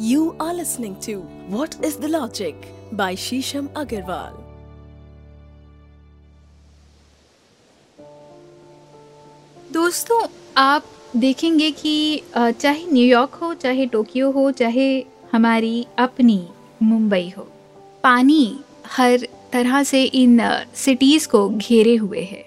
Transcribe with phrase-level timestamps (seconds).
[0.00, 2.54] You are listening to What is the Logic
[2.92, 4.34] by Shisham Agarwal.
[9.72, 10.20] दोस्तों,
[10.56, 10.84] आप
[11.16, 14.88] देखेंगे कि चाहे न्यूयॉर्क हो, चाहे टोक्यो हो, चाहे
[15.32, 16.40] हमारी अपनी
[16.82, 17.48] मुंबई हो,
[18.04, 18.58] पानी
[18.96, 20.40] हर तरह से इन
[20.74, 22.44] सिटीज़ को घेरे हुए है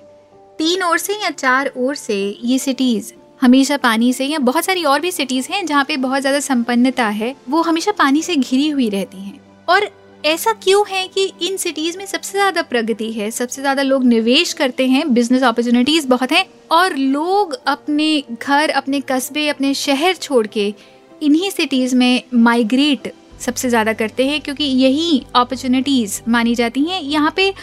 [0.57, 4.83] तीन ओर से या चार ओर से ये सिटीज़ हमेशा पानी से, या बहुत सारी
[4.83, 8.69] और भी सिटीज़ हैं जहाँ पे बहुत ज़्यादा संपन्नता है, वो हमेशा पानी से घिरी
[8.69, 9.89] हुई रहती हैं। और
[10.23, 14.53] ऐसा क्यों है कि इन सिटीज़ में सबसे ज़्यादा प्रगति है, सबसे ज़्यादा लोग निवेश
[14.53, 20.45] करते हैं बिज़नेस अपॉर्चुनिटीज़ बहुत हैं, और लोग अपने घर, अपने कस्बे, अपने शहर छोड़
[20.47, 20.73] के
[21.21, 27.33] इन्हीं सिटीज़ में माइग्रेट सबसे ज़्यादा करते हैं, क्योंकि यही अपॉर्चुनिटीज़ मानी जाती हैं। यहाँ
[27.35, 27.53] पे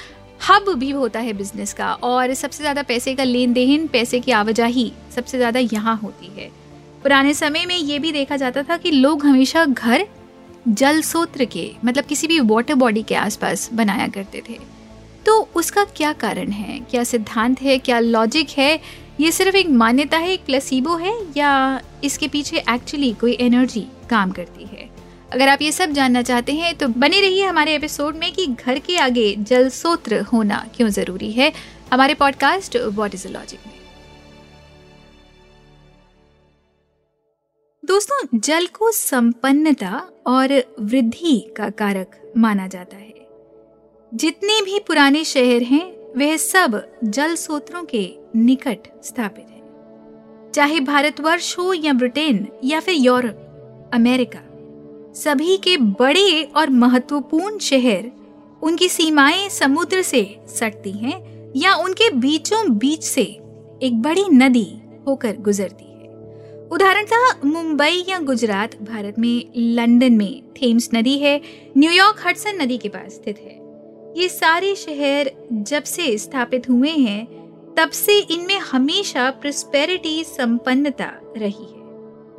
[0.40, 4.32] हब भी होता है बिज़नेस का और सबसे ज़्यादा पैसे का लेन देन पैसे की
[4.32, 6.50] आवाजाही सबसे ज़्यादा यहाँ होती है।
[7.02, 10.06] पुराने समय में ये भी देखा जाता था कि लोग हमेशा घर
[10.68, 14.58] जल सोत्र के मतलब किसी भी वाटर बॉडी के आसपास बनाया करते थे।
[15.26, 16.78] तो उसका क्या कारण है?
[16.80, 17.78] क्या सिद्धांत है?
[17.78, 18.80] क्या लॉजिक है?
[19.20, 24.30] ये सिर्फ़ एक मान्यता है, एक प्लेसिबो है या इसके पीछे एक्चुअली कोई एनर्जी काम
[24.30, 24.87] करती है?
[25.32, 28.78] अगर आप ये सब जानना चाहते हैं तो बने रहिए हमारे एपिसोड में कि घर
[28.78, 31.52] के आगे जल सोत्र होना क्यों ज़रूरी है।
[31.92, 33.74] हमारे पॉडकास्ट व्हाट इज़ लॉजिक में।
[37.84, 43.14] दोस्तों, जल को संपन्नता और वृद्धि का कारक माना जाता है।
[44.14, 49.58] जितने भी पुराने शहर हैं, वह सब जल स्रोतों के निकट स्थापित हैं।
[50.54, 54.40] चाहे भारतवर्ष हो या ब्रिटेन या फिर यूरोप, अमेरिका
[55.24, 58.10] सभी के बड़े और महत्वपूर्ण शहर
[58.62, 63.22] उनकी सीमाएँ समुद्र से सटती हैं या उनके बीचों बीच से
[63.82, 64.66] एक बड़ी नदी
[65.06, 66.08] होकर गुजरती है।
[66.68, 71.40] उदाहरणतः मुंबई या गुजरात भारत में लंदन में थेम्स नदी है
[71.76, 73.56] न्यूयॉर्क हडसन नदी के पास स्थित है।
[74.22, 77.26] ये सारे शहर जब से स्थापित हुए हैं,
[77.74, 81.77] तब से इनमें हमेशा प्रस्पेरिटी संपन्नता रही है।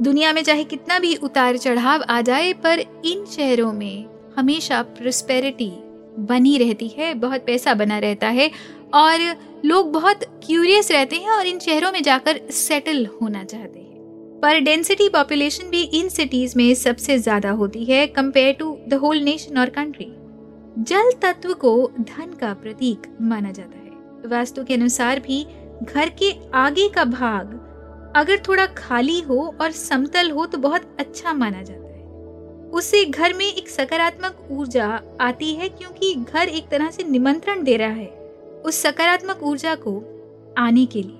[0.01, 4.05] दुनिया में चाहे कितना भी उतार चढ़ाव आ जाए, पर इन शहरों में
[4.37, 5.71] हमेशा प्रोस्पेरिटी
[6.19, 8.49] बनी रहती है, बहुत पैसा बना रहता है
[8.93, 9.19] और
[9.65, 13.87] लोग बहुत क्यूरियस रहते हैं और इन शहरों में जाकर सेटल होना चाहते हैं।
[14.41, 19.19] पर डेंसिटी पॉपुलेशन भी इन सिटीज़ में सबसे ज़्यादा होती है compare to the whole
[19.19, 20.11] nation और कंट्री
[20.79, 25.45] जल तत्व को धन का प्रतीक माना जाता है। वास्तु के अनुसार भी
[25.83, 27.59] घर के आगे का भाग
[28.15, 31.87] अगर थोड़ा खाली हो और समतल हो तो बहुत अच्छा माना जाता है।
[32.71, 34.87] उससे घर में एक सकारात्मक ऊर्जा
[35.21, 38.07] आती है क्योंकि घर एक तरह से निमंत्रण दे रहा है
[38.65, 39.95] उस सकारात्मक ऊर्जा को
[40.57, 41.15] आने के लिए।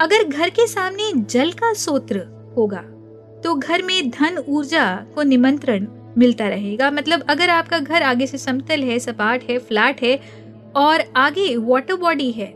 [0.00, 2.24] अगर घर के सामने जल का सोत्र
[2.56, 2.82] होगा
[3.44, 5.86] तो घर में धन ऊर्जा को निमंत्रण
[6.18, 10.18] मिलता रहेगा। मतलब अगर आपका घर आगे से समतल है, सपाट है, फ्लैट है
[10.76, 12.46] और आगे वाटर बॉडी है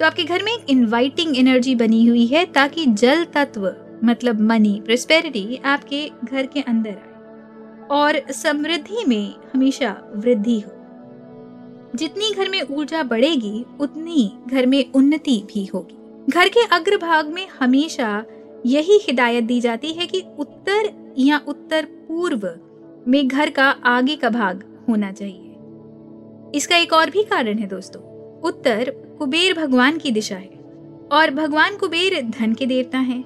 [0.00, 3.74] तो आपके घर में एक इनवाइटिंग एनर्जी बनी हुई है ताकि जल तत्व
[4.04, 7.12] मतलब मनी प्रोस्पेरिटी आपके घर के अंदर आए।
[7.90, 10.72] और समृद्धि में हमेशा वृद्धि हो।
[11.94, 17.48] जितनी घर में ऊर्जा बढ़ेगी, उतनी घर में उन्नति भी होगी। घर के अग्रभाग में
[17.60, 18.24] हमेशा
[18.66, 22.54] यही हिदायत दी जाती है कि उत्तर या उत्तर पूर्व
[23.08, 25.56] में घर का आगे का भाग होना चाहिए।
[26.54, 28.02] इसका एक और भी कारण है दोस्तों,
[28.40, 30.58] उत्तर कुबेर भगवान की दिशा है
[31.12, 33.24] और भगवान कुबेर धन के देवता हैं।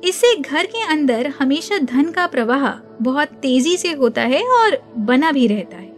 [0.00, 2.68] इससे घर के अंदर हमेशा धन का प्रवाह
[3.02, 5.92] बहुत तेज़ी से होता है और बना भी रहता है।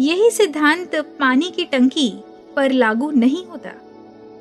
[0.00, 2.10] यही सिद्धांत पानी की टंकी
[2.56, 3.72] पर लागू नहीं होता।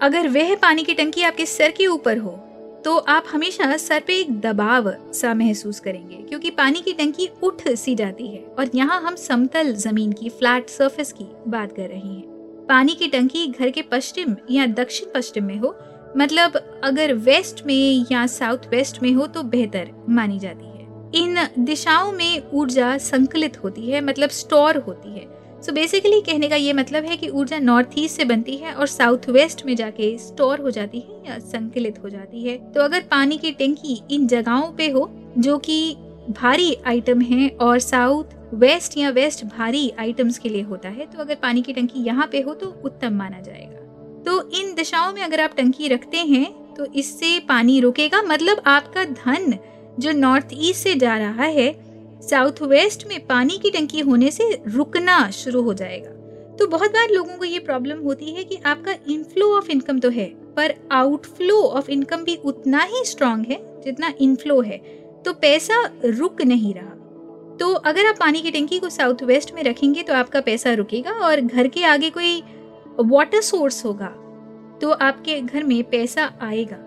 [0.02, 2.38] अगर वह पानी की टंकी आपके सर के ऊपर हो
[2.86, 7.68] तो आप हमेशा सर पे एक दबाव सा महसूस करेंगे, क्योंकि पानी की टंकी उठ
[7.70, 12.00] सी जाती है। और यहाँ हम समतल ज़मीन की फ्लैट सरफेस की बात कर रहे
[12.00, 12.37] हैं।
[12.70, 15.76] पानी की टंकी घर के पश्चिम या दक्षिण पश्चिम में हो
[16.18, 20.78] मतलब अगर वेस्ट में या साउथ वेस्ट में हो तो बेहतर मानी जाती है।
[21.16, 25.26] इन दिशाओं में ऊर्जा संकलित होती है मतलब स्टोर होती है।
[25.58, 28.74] सो so बेसिकली कहने का ये मतलब है कि ऊर्जा नॉर्थ ईस्ट से बनती है
[28.74, 32.82] और साउथ वेस्ट में जाके स्टोर हो जाती है या संकलित हो जाती है। तो
[32.82, 35.96] अगर पानी की टंकी इन जगहों पे हो, जो कि
[36.30, 41.20] भारी आइटम है और साउथ वेस्ट या वेस्ट भारी आइटम्स के लिए होता है तो
[41.20, 45.22] अगर पानी की टंकी यहाँ पे हो तो उत्तम माना जाएगा। तो इन दिशाओं में
[45.22, 46.46] अगर आप टंकी रखते हैं
[46.76, 49.58] तो इससे पानी रुकेगा मतलब आपका धन
[50.00, 51.72] जो नॉर्थ ईस्ट से जा रहा है
[52.22, 56.12] साउथ वेस्ट में पानी की टंकी होने से रुकना शुरू हो जाएगा।
[56.58, 60.10] तो बहुत बार लोगों को ये प्रॉब्लम होती है कि आपका इनफ्लो ऑफ़ इनकम तो
[60.10, 60.26] है,
[60.56, 64.78] पर आउटफ्लो ऑफ़ इनकम भी उतना ही स्ट्रांग है जितना इनफ्लो है।
[65.28, 66.94] तो पैसा रुक नहीं रहा।
[67.60, 71.12] तो अगर आप पानी की टंकी को साउथ वेस्ट में रखेंगे तो आपका पैसा रुकेगा
[71.22, 72.42] और घर के आगे कोई
[73.02, 74.08] वाटर सोर्स होगा
[74.82, 76.78] तो आपके घर में पैसा आएगा।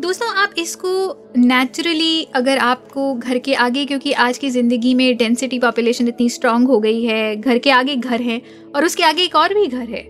[0.00, 0.92] दोस्तों, आप इसको
[1.36, 6.68] नेचुरली अगर आपको घर के आगे, क्योंकि आज की ज़िंदगी में डेंसिटी पॉपुलेशन इतनी स्ट्रांग
[6.68, 8.40] हो गई है, घर के आगे घर है
[8.74, 10.02] और उसके आगे एक और भी घर है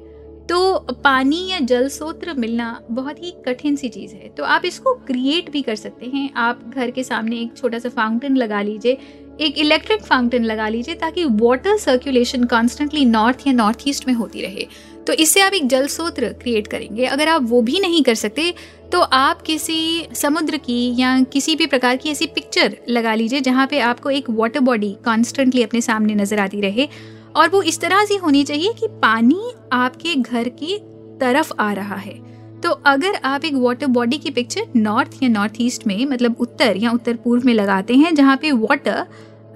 [0.50, 4.94] तो पानी या जल स्रोत मिलना बहुत ही कठिन सी चीज़ है। तो आप इसको
[5.06, 8.96] क्रिएट भी कर सकते हैं। आप घर के सामने एक छोटा सा फाउंटेन लगा लीजिए,
[9.40, 14.42] एक इलेक्ट्रिक फाउंटेन लगा लीजिए ताकि वाटर सर्कुलेशन कॉन्स्टेंटली नॉर्थ या नॉर्थ ईस्ट में होती
[14.42, 14.66] रहे।
[15.06, 18.52] तो इससे आप एक जल स्रोत क्रिएट करेंगे। अगर आप वो भी नहीं कर सकते
[18.92, 23.66] तो आप किसी समुद्र की या किसी भी प्रकार की ऐसी पिक्चर लगा लीजिए जहाँ
[23.66, 26.88] पे आपको एक वाटर बॉडी कॉन्स्टेंटली अपने सामने नज़र आती रहे।
[27.36, 30.78] और वो इस तरह से होनी चाहिए कि पानी आपके घर की
[31.20, 32.14] तरफ़ आ रहा है।
[32.60, 36.76] तो अगर आप एक वाटर बॉडी की पिक्चर नॉर्थ या नॉर्थ ईस्ट में मतलब उत्तर
[36.76, 39.06] या उत्तर पूर्व में लगाते हैं, जहाँ पे वाटर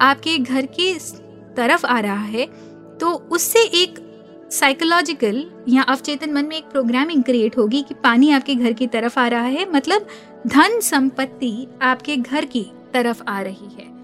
[0.01, 0.93] आपके घर की
[1.57, 2.45] तरफ़ आ रहा है
[2.99, 3.99] तो उससे एक
[4.51, 9.19] साइकोलॉजिकल या अवचेतन मन में एक प्रोग्रामिंग क्रिएट होगी कि पानी आपके घर की तरफ़
[9.19, 10.07] आ रहा है मतलब
[10.47, 13.94] धन संपत्ति आपके घर की तरफ़ आ रही है।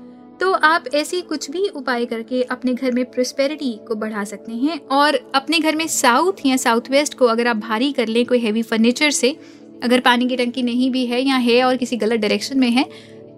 [0.41, 4.79] तो आप ऐसे कुछ भी उपाय करके अपने घर में प्रोस्पेरिटी को बढ़ा सकते हैं
[4.87, 8.39] और अपने घर में साउथ या साउथ वेस्ट को अगर आप भारी कर लें कोई
[8.39, 9.37] हैवी फर्नीचर से,
[9.83, 12.89] अगर पानी की टंकी नहीं भी है या है और किसी गलत डायरेक्शन में है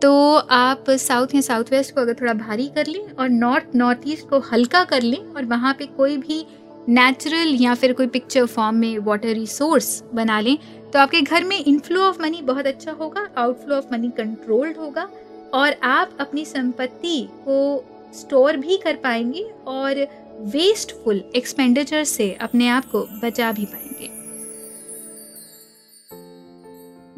[0.01, 3.99] तो आप साउथ या साउथ वेस्ट को अगर थोड़ा भारी कर लें और नॉर्थ नॉर्थ
[4.07, 6.45] ईस्ट को हल्का कर लें और वहाँ पे कोई भी
[6.89, 10.57] नेचुरल या फिर कोई पिक्चर फॉर्म में वाटर रिसोर्स बना लें
[10.93, 15.09] तो आपके घर में इनफ्लो ऑफ़ मनी बहुत अच्छा होगा आउटफ्लो ऑफ़ मनी कंट्रोल्ड होगा
[15.53, 17.83] और आप अपनी संपत्ति को
[18.13, 20.05] स्टोर भी कर पाएँगे और
[20.51, 24.09] वेस्टफुल एक्सपेंडिचर से अपने आप को बचा भी पाएँगे।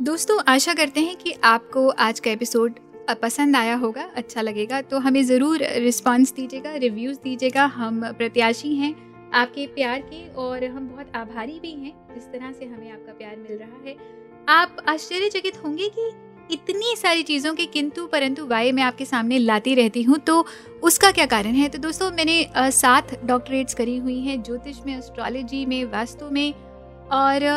[0.04, 2.80] दोस्तों, आशा करते हैं कि आपको आज का एपिसोड
[3.22, 8.94] पसंद आया होगा अच्छा लगेगा तो हमें ज़रूर रिस्पांस दीजिएगा रिव्यूज़ दीजिएगा। हम प्रत्याशी हैं
[9.34, 13.36] आपके प्यार के और हम बहुत आभारी भी हैं, जिस तरह से हमें आपका प्यार
[13.38, 13.96] मिल रहा है।
[14.50, 16.10] आप आश्चर्यचकित होंगे कि
[16.50, 20.46] इतनी सारी चीज़ों के किंतु परंतु वाय मैं आपके सामने लाती रहती हूँ तो
[20.84, 21.70] उसका क्या कारण है?
[21.70, 26.54] तो दोस्तों, मैंने सात डॉक्टरेट्स करी हुई हैं, ज्योतिष में एस्ट्रोलॉजी में, वास्तु में
[27.14, 27.50] और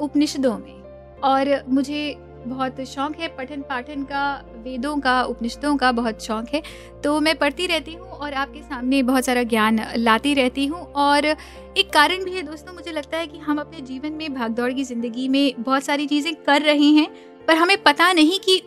[0.00, 6.24] उपनिषदों में। और मुझे बहुत शौक है पठन पाठन का, वेदों का, उपनिषदों का बहुत
[6.24, 6.62] शौक है
[7.02, 11.24] तो मैं पढ़ती रहती हूँ और आपके सामने बहुत सारा ज्ञान लाती रहती हूँ। और
[11.24, 14.84] एक कारण भी है दोस्तों, मुझे लगता है कि हम अपने जीवन में, भागदौड़ की
[14.84, 17.08] ज़िंदगी में बहुत सारी चीज़ें कर रहे हैं
[17.48, 18.58] पर हमें पता नहीं कि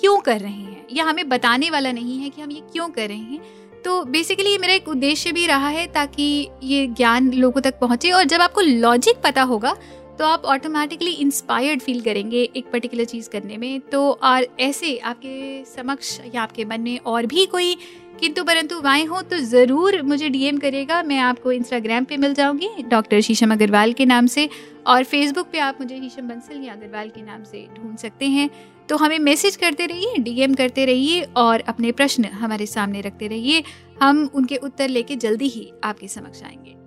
[0.00, 3.08] क्यों कर रहे हैं, या हमें बताने वाला नहीं है कि हम ये क्यों कर
[3.08, 3.40] रहे हैं।
[3.84, 8.10] तो बेसिकली ये मेरा एक उद्देश्य भी रहा है ताकि ये ज्ञान लोगों तक पहुँचे
[8.10, 9.76] और जब आपको लॉजिक पता होगा
[10.22, 15.64] तो आप ऑटोमेटिकली इंस्पायर्ड फील करेंगे एक पर्टिकुलर चीज़ करने में। तो और ऐसे आपके
[15.66, 17.74] समक्ष या आपके मन में और भी कोई
[18.20, 22.68] किंतु परंतु वाएँ हो तो ज़रूर मुझे डीएम करेगा, मैं आपको इंस्टाग्राम पे मिल जाऊँगी
[22.82, 24.48] डॉक्टर शीशम अग्रवाल के नाम से,
[24.86, 28.48] और फेसबुक पे आप मुझे शीशम बंसल या अग्रवाल के नाम से ढूंढ सकते हैं।
[28.88, 33.62] तो हमें मैसेज करते रहिए डीएम करते रहिए, और अपने प्रश्न हमारे सामने रखते रहिए।
[34.02, 36.80] हम उनके उत्तर लेके जल्दी ही आपके समक्ष आएँगे।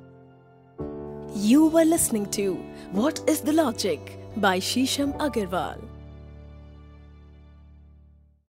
[1.37, 2.55] You were listening to
[2.93, 5.81] What is the Logic by Shisham Agarwal.